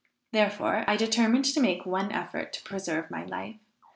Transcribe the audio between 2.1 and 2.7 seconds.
effort to